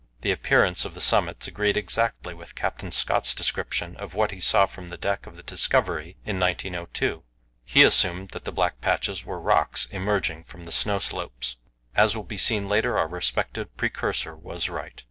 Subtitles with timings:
[0.21, 4.65] The appearance of the summits agreed exactly with Captain Scott's description of what he saw
[4.65, 7.21] from the deck of the Discovery in 1902.
[7.63, 11.55] He assumed that the black patches were rocks emerging from the snow slopes.
[11.93, 14.99] As will be seen later, our respected precursor was right.